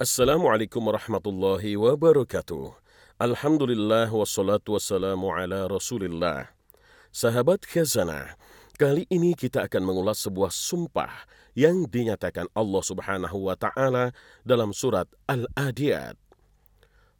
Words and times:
Assalamualaikum 0.00 0.80
warahmatullahi 0.80 1.76
wabarakatuh. 1.76 2.72
Alhamdulillah 3.20 4.08
wassalatu 4.08 4.72
wassalamu 4.72 5.28
ala 5.28 5.68
rasulillah. 5.68 6.48
Sahabat 7.12 7.68
khazanah, 7.68 8.32
kali 8.80 9.04
ini 9.12 9.36
kita 9.36 9.60
akan 9.68 9.84
mengulas 9.84 10.24
sebuah 10.24 10.48
sumpah 10.56 11.28
yang 11.52 11.84
dinyatakan 11.84 12.48
Allah 12.56 12.80
subhanahu 12.80 13.44
wa 13.44 13.52
ta'ala 13.60 14.16
dalam 14.40 14.72
surat 14.72 15.04
Al-Adiyat. 15.28 16.16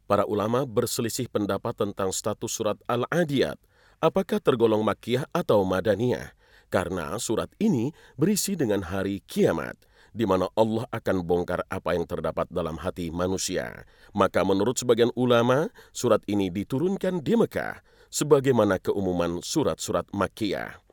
Para 0.09 0.25
ulama 0.25 0.65
berselisih 0.65 1.29
pendapat 1.29 1.77
tentang 1.77 2.09
status 2.09 2.49
surat 2.49 2.81
Al-Adiyat, 2.89 3.61
apakah 4.01 4.41
tergolong 4.41 4.81
makiyah 4.81 5.29
atau 5.29 5.61
madaniyah, 5.69 6.33
karena 6.73 7.13
surat 7.21 7.53
ini 7.61 7.93
berisi 8.17 8.57
dengan 8.57 8.89
hari 8.89 9.21
kiamat– 9.29 9.77
di 10.11 10.27
mana 10.27 10.51
Allah 10.59 10.83
akan 10.91 11.23
bongkar 11.23 11.63
apa 11.71 11.95
yang 11.95 12.03
terdapat 12.03 12.47
dalam 12.51 12.75
hati 12.79 13.09
manusia. 13.09 13.87
Maka 14.11 14.43
menurut 14.43 14.75
sebagian 14.75 15.09
ulama, 15.15 15.71
surat 15.95 16.19
ini 16.27 16.51
diturunkan 16.51 17.23
di 17.23 17.39
Mekah, 17.39 17.79
sebagaimana 18.11 18.77
keumuman 18.77 19.39
surat-surat 19.39 20.03
Makkiyah. 20.11 20.83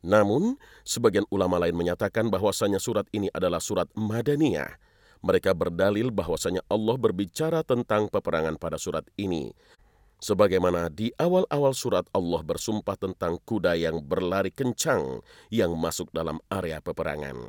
Namun, 0.00 0.56
sebagian 0.84 1.28
ulama 1.28 1.60
lain 1.60 1.76
menyatakan 1.76 2.32
bahwasanya 2.32 2.80
surat 2.80 3.04
ini 3.12 3.28
adalah 3.32 3.60
surat 3.60 3.88
Madaniyah. 3.92 4.80
Mereka 5.20 5.52
berdalil 5.52 6.08
bahwasanya 6.08 6.64
Allah 6.72 6.96
berbicara 6.96 7.60
tentang 7.60 8.08
peperangan 8.08 8.56
pada 8.56 8.80
surat 8.80 9.04
ini. 9.20 9.52
Sebagaimana 10.20 10.92
di 10.92 11.12
awal-awal 11.16 11.72
surat 11.72 12.04
Allah 12.12 12.40
bersumpah 12.44 12.96
tentang 12.96 13.40
kuda 13.40 13.72
yang 13.76 14.04
berlari 14.04 14.52
kencang 14.52 15.24
yang 15.48 15.72
masuk 15.76 16.12
dalam 16.12 16.40
area 16.52 16.80
peperangan. 16.80 17.40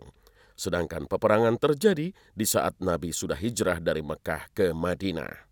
Sedangkan 0.62 1.10
peperangan 1.10 1.58
terjadi 1.58 2.14
di 2.14 2.46
saat 2.46 2.78
Nabi 2.86 3.10
sudah 3.10 3.34
hijrah 3.34 3.82
dari 3.82 4.06
Mekah 4.06 4.54
ke 4.54 4.78
Madinah. 4.78 5.50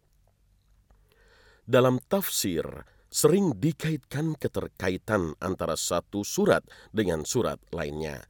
Dalam 1.65 1.97
tafsir, 2.05 2.61
sering 3.09 3.57
dikaitkan 3.57 4.37
keterkaitan 4.37 5.33
antara 5.41 5.73
satu 5.73 6.21
surat 6.21 6.61
dengan 6.93 7.25
surat 7.25 7.57
lainnya. 7.73 8.21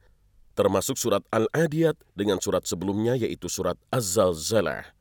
Termasuk 0.56 0.96
surat 0.96 1.20
Al-Adiyat 1.28 2.00
dengan 2.16 2.40
surat 2.40 2.64
sebelumnya 2.64 3.12
yaitu 3.12 3.52
surat 3.52 3.76
Az-Zalzalah. 3.92 4.96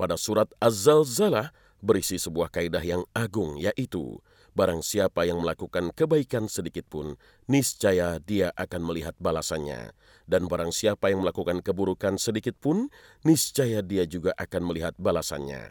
Pada 0.00 0.16
surat 0.16 0.48
Az-Zalzalah 0.56 1.52
berisi 1.84 2.16
sebuah 2.16 2.48
kaidah 2.48 2.80
yang 2.80 3.04
agung 3.12 3.60
yaitu 3.60 4.24
Barang 4.50 4.82
siapa 4.82 5.30
yang 5.30 5.46
melakukan 5.46 5.94
kebaikan 5.94 6.50
sedikit 6.50 6.82
pun, 6.90 7.14
niscaya 7.46 8.18
dia 8.18 8.50
akan 8.58 8.82
melihat 8.82 9.14
balasannya. 9.22 9.94
Dan 10.26 10.50
barang 10.50 10.74
siapa 10.74 11.10
yang 11.10 11.22
melakukan 11.22 11.62
keburukan 11.62 12.18
sedikit 12.18 12.58
pun, 12.58 12.90
niscaya 13.22 13.78
dia 13.82 14.02
juga 14.10 14.34
akan 14.34 14.62
melihat 14.66 14.94
balasannya. 14.98 15.70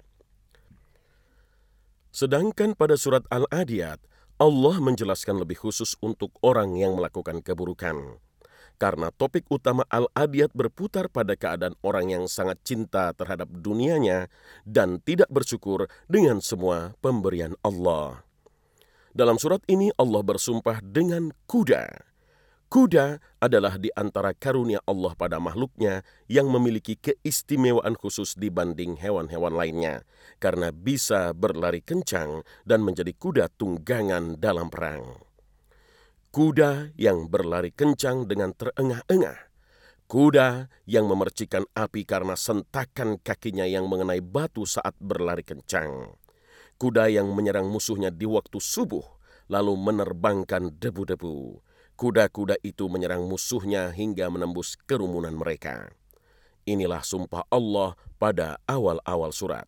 Sedangkan 2.09 2.73
pada 2.73 2.95
surat 2.95 3.27
Al-Adiyat, 3.29 3.99
Allah 4.39 4.75
menjelaskan 4.79 5.43
lebih 5.43 5.59
khusus 5.59 5.99
untuk 5.99 6.31
orang 6.39 6.79
yang 6.79 6.95
melakukan 6.95 7.43
keburukan. 7.43 8.23
Karena 8.79 9.11
topik 9.11 9.43
utama 9.51 9.83
Al-Adiyat 9.91 10.55
berputar 10.55 11.11
pada 11.11 11.35
keadaan 11.35 11.75
orang 11.83 12.15
yang 12.15 12.25
sangat 12.31 12.63
cinta 12.63 13.11
terhadap 13.11 13.51
dunianya 13.51 14.31
dan 14.63 15.03
tidak 15.03 15.27
bersyukur 15.27 15.91
dengan 16.07 16.39
semua 16.39 16.95
pemberian 17.03 17.59
Allah. 17.59 18.28
Dalam 19.09 19.41
surat 19.41 19.65
ini 19.65 19.89
Allah 19.97 20.21
bersumpah 20.21 20.85
dengan 20.85 21.33
kuda. 21.49 22.09
Kuda 22.69 23.17
adalah 23.41 23.81
di 23.81 23.89
antara 23.97 24.37
karunia 24.37 24.77
Allah 24.85 25.17
pada 25.17 25.41
makhluknya 25.41 26.05
yang 26.29 26.45
memiliki 26.53 26.93
keistimewaan 26.93 27.97
khusus 27.97 28.37
dibanding 28.37 29.01
hewan-hewan 29.01 29.57
lainnya, 29.57 30.05
karena 30.37 30.69
bisa 30.69 31.33
berlari 31.33 31.81
kencang 31.81 32.45
dan 32.69 32.85
menjadi 32.85 33.09
kuda 33.17 33.49
tunggangan 33.57 34.37
dalam 34.37 34.69
perang. 34.69 35.17
Kuda 36.29 36.93
yang 36.93 37.25
berlari 37.25 37.73
kencang 37.73 38.29
dengan 38.29 38.53
terengah-engah, 38.53 39.49
kuda 40.05 40.69
yang 40.85 41.09
memercikan 41.09 41.65
api 41.73 42.05
karena 42.05 42.37
sentakan 42.37 43.17
kakinya 43.17 43.65
yang 43.65 43.89
mengenai 43.89 44.21
batu 44.21 44.69
saat 44.69 44.93
berlari 45.01 45.41
kencang 45.41 46.13
kuda 46.79 47.11
yang 47.11 47.27
menyerang 47.35 47.67
musuhnya 47.67 48.07
di 48.07 48.23
waktu 48.23 48.57
subuh, 48.57 49.03
lalu 49.51 49.75
menerbangkan 49.75 50.71
debu-debu. 50.79 51.59
Kuda-kuda 51.99 52.55
itu 52.63 52.87
menyerang 52.87 53.27
musuhnya 53.27 53.91
hingga 53.91 54.31
menembus 54.31 54.79
kerumunan 54.87 55.35
mereka. 55.35 55.91
Inilah 56.63 57.03
sumpah 57.03 57.43
Allah 57.51 57.99
pada 58.15 58.55
awal-awal 58.63 59.35
surat. 59.35 59.67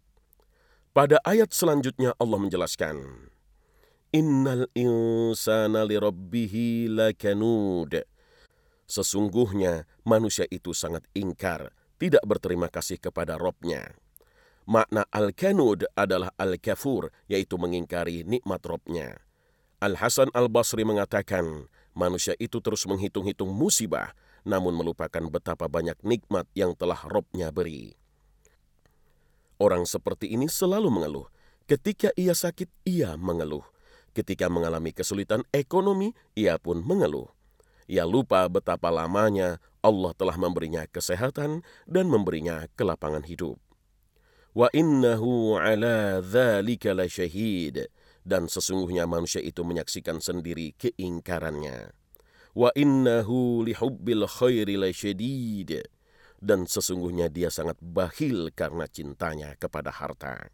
Pada 0.95 1.19
ayat 1.27 1.51
selanjutnya 1.51 2.16
Allah 2.16 2.39
menjelaskan, 2.39 3.28
Innal 4.11 4.67
insana 4.75 5.88
lirabbihi 5.88 6.91
lakanud. 6.91 8.03
Sesungguhnya 8.88 9.88
manusia 10.03 10.43
itu 10.51 10.75
sangat 10.75 11.07
ingkar, 11.16 11.72
tidak 11.95 12.23
berterima 12.28 12.67
kasih 12.67 12.99
kepada 12.99 13.39
Robnya. 13.39 14.00
Makna 14.71 15.03
al-kanud 15.11 15.83
adalah 15.99 16.31
al-kafur, 16.39 17.11
yaitu 17.27 17.59
mengingkari 17.59 18.23
nikmat 18.23 18.63
Robnya. 18.63 19.19
Al-Hasan 19.83 20.31
al-Basri 20.31 20.87
mengatakan, 20.87 21.67
manusia 21.91 22.39
itu 22.39 22.63
terus 22.63 22.87
menghitung-hitung 22.87 23.51
musibah, 23.51 24.15
namun 24.47 24.71
melupakan 24.71 25.27
betapa 25.27 25.67
banyak 25.67 25.99
nikmat 26.07 26.47
yang 26.55 26.71
telah 26.71 27.03
Robnya 27.03 27.51
beri. 27.51 27.99
Orang 29.59 29.83
seperti 29.83 30.31
ini 30.31 30.47
selalu 30.47 30.87
mengeluh. 30.87 31.27
Ketika 31.67 32.15
ia 32.15 32.31
sakit, 32.31 32.71
ia 32.87 33.19
mengeluh. 33.19 33.67
Ketika 34.15 34.47
mengalami 34.47 34.95
kesulitan 34.95 35.43
ekonomi, 35.51 36.15
ia 36.31 36.55
pun 36.55 36.79
mengeluh. 36.79 37.27
Ia 37.91 38.07
lupa 38.07 38.47
betapa 38.47 38.87
lamanya 38.87 39.59
Allah 39.83 40.15
telah 40.15 40.39
memberinya 40.39 40.87
kesehatan 40.87 41.59
dan 41.91 42.05
memberinya 42.07 42.71
kelapangan 42.79 43.27
hidup 43.27 43.59
wa 44.51 44.67
innahu 44.75 45.56
ala 45.56 46.19
dzalika 46.19 46.91
lasyahid 46.91 47.88
dan 48.28 48.51
sesungguhnya 48.51 49.07
manusia 49.07 49.39
itu 49.41 49.63
menyaksikan 49.63 50.19
sendiri 50.19 50.75
keingkarannya. 50.78 51.95
Wa 52.51 52.69
innahu 52.75 53.63
lihubbil 53.63 54.28
khairi 54.28 54.75
lasyadid 54.75 55.88
dan 56.44 56.67
sesungguhnya 56.67 57.31
dia 57.31 57.47
sangat 57.47 57.79
bakhil 57.79 58.51
karena 58.51 58.85
cintanya 58.91 59.56
kepada 59.56 59.90
harta. 59.94 60.51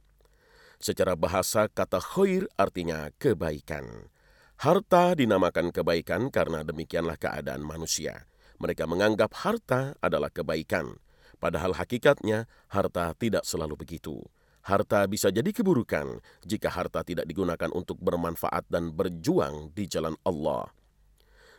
Secara 0.78 1.18
bahasa 1.18 1.66
kata 1.66 1.98
khair 1.98 2.46
artinya 2.54 3.10
kebaikan. 3.18 4.14
Harta 4.62 5.18
dinamakan 5.18 5.74
kebaikan 5.74 6.30
karena 6.30 6.62
demikianlah 6.62 7.18
keadaan 7.18 7.66
manusia. 7.66 8.30
Mereka 8.62 8.86
menganggap 8.86 9.34
harta 9.38 9.98
adalah 10.02 10.30
kebaikan 10.30 10.98
Padahal 11.38 11.78
hakikatnya 11.78 12.50
harta 12.70 13.14
tidak 13.14 13.46
selalu 13.46 13.78
begitu. 13.78 14.26
Harta 14.66 15.08
bisa 15.08 15.32
jadi 15.32 15.48
keburukan 15.54 16.20
jika 16.44 16.68
harta 16.68 17.00
tidak 17.06 17.24
digunakan 17.24 17.72
untuk 17.72 17.96
bermanfaat 18.04 18.68
dan 18.68 18.92
berjuang 18.92 19.72
di 19.72 19.88
jalan 19.88 20.18
Allah. 20.28 20.68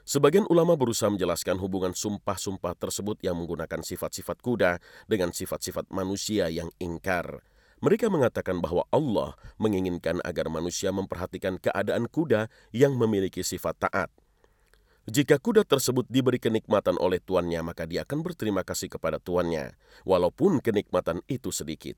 Sebagian 0.09 0.49
ulama 0.49 0.73
berusaha 0.73 1.13
menjelaskan 1.13 1.61
hubungan 1.61 1.93
sumpah-sumpah 1.93 2.73
tersebut 2.77 3.21
yang 3.21 3.37
menggunakan 3.37 3.85
sifat-sifat 3.85 4.41
kuda 4.41 4.81
dengan 5.05 5.33
sifat-sifat 5.37 5.89
manusia 5.93 6.49
yang 6.49 6.73
ingkar. 6.81 7.45
Mereka 7.79 8.11
mengatakan 8.11 8.59
bahwa 8.59 8.89
Allah 8.91 9.37
menginginkan 9.61 10.19
agar 10.25 10.51
manusia 10.51 10.91
memperhatikan 10.91 11.61
keadaan 11.61 12.11
kuda 12.11 12.51
yang 12.75 12.97
memiliki 12.97 13.45
sifat 13.45 13.77
taat. 13.89 14.11
Jika 15.09 15.41
kuda 15.41 15.65
tersebut 15.65 16.05
diberi 16.13 16.37
kenikmatan 16.37 17.01
oleh 17.01 17.17
tuannya, 17.17 17.65
maka 17.65 17.89
dia 17.89 18.05
akan 18.05 18.21
berterima 18.21 18.61
kasih 18.61 18.93
kepada 18.93 19.17
tuannya, 19.17 19.73
walaupun 20.05 20.61
kenikmatan 20.61 21.25
itu 21.33 21.49
sedikit. 21.49 21.97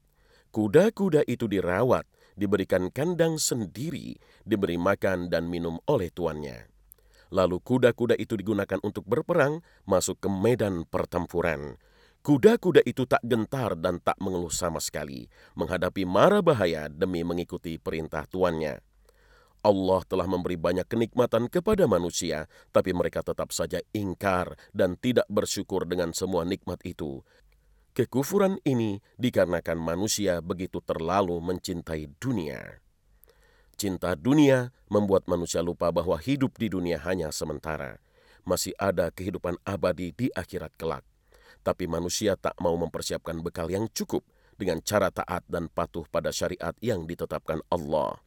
Kuda-kuda 0.55 1.26
itu 1.26 1.50
dirawat, 1.50 2.06
diberikan 2.38 2.87
kandang 2.94 3.35
sendiri, 3.43 4.14
diberi 4.46 4.79
makan 4.79 5.26
dan 5.26 5.50
minum 5.50 5.82
oleh 5.90 6.14
tuannya. 6.14 6.70
Lalu 7.35 7.58
kuda-kuda 7.58 8.14
itu 8.14 8.38
digunakan 8.38 8.79
untuk 8.87 9.02
berperang, 9.02 9.58
masuk 9.90 10.23
ke 10.23 10.31
medan 10.31 10.87
pertempuran. 10.87 11.82
Kuda-kuda 12.23 12.87
itu 12.87 13.11
tak 13.11 13.26
gentar 13.26 13.75
dan 13.75 13.99
tak 13.99 14.23
mengeluh 14.23 14.55
sama 14.55 14.79
sekali, 14.79 15.26
menghadapi 15.58 16.06
mara 16.06 16.38
bahaya 16.46 16.87
demi 16.87 17.26
mengikuti 17.26 17.75
perintah 17.75 18.23
tuannya. 18.31 18.79
Allah 19.61 20.01
telah 20.09 20.25
memberi 20.25 20.57
banyak 20.57 20.89
kenikmatan 20.89 21.53
kepada 21.53 21.85
manusia, 21.85 22.49
tapi 22.73 22.97
mereka 22.97 23.21
tetap 23.21 23.53
saja 23.53 23.81
ingkar 23.93 24.57
dan 24.73 24.97
tidak 24.97 25.29
bersyukur 25.29 25.85
dengan 25.85 26.17
semua 26.17 26.49
nikmat 26.49 26.81
itu. 26.89 27.21
Kekufuran 27.93 28.57
ini 28.65 29.05
dikarenakan 29.21 29.77
manusia 29.77 30.41
begitu 30.41 30.81
terlalu 30.81 31.37
mencintai 31.45 32.09
dunia. 32.17 32.81
Cinta 33.77 34.17
dunia 34.17 34.73
membuat 34.89 35.29
manusia 35.29 35.61
lupa 35.61 35.93
bahwa 35.93 36.17
hidup 36.17 36.57
di 36.57 36.73
dunia 36.73 37.01
hanya 37.05 37.29
sementara. 37.35 38.01
Masih 38.49 38.73
ada 38.81 39.12
kehidupan 39.12 39.61
abadi 39.69 40.17
di 40.17 40.33
akhirat 40.33 40.73
kelak. 40.81 41.05
Tapi 41.61 41.85
manusia 41.85 42.39
tak 42.41 42.57
mau 42.62 42.73
mempersiapkan 42.81 43.37
bekal 43.45 43.69
yang 43.69 43.89
cukup 43.93 44.25
dengan 44.57 44.81
cara 44.81 45.12
taat 45.12 45.45
dan 45.49 45.69
patuh 45.69 46.05
pada 46.09 46.33
syariat 46.33 46.73
yang 46.85 47.05
ditetapkan 47.05 47.65
Allah. 47.69 48.21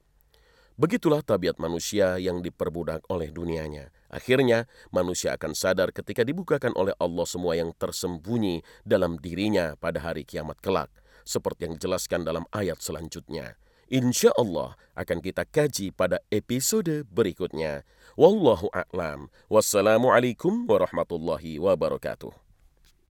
Begitulah 0.74 1.22
tabiat 1.22 1.62
manusia 1.62 2.18
yang 2.18 2.42
diperbudak 2.42 3.06
oleh 3.06 3.30
dunianya. 3.30 3.94
Akhirnya, 4.10 4.66
manusia 4.90 5.38
akan 5.38 5.54
sadar 5.54 5.94
ketika 5.94 6.26
dibukakan 6.26 6.74
oleh 6.74 6.98
Allah 6.98 7.30
semua 7.30 7.54
yang 7.54 7.78
tersembunyi 7.78 8.66
dalam 8.82 9.22
dirinya 9.22 9.78
pada 9.78 10.02
hari 10.02 10.26
kiamat 10.26 10.58
kelak, 10.66 10.90
seperti 11.22 11.70
yang 11.70 11.78
dijelaskan 11.78 12.26
dalam 12.26 12.50
ayat 12.50 12.82
selanjutnya. 12.82 13.54
Insya 13.94 14.34
Allah 14.34 14.74
akan 14.98 15.22
kita 15.22 15.46
kaji 15.46 15.94
pada 15.94 16.18
episode 16.34 17.06
berikutnya. 17.06 17.86
Wallahu 18.18 18.74
a'lam. 18.74 19.30
Wassalamualaikum 19.54 20.66
warahmatullahi 20.66 21.62
wabarakatuh. 21.62 22.34